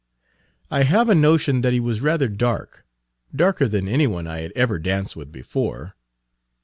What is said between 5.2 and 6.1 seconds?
before."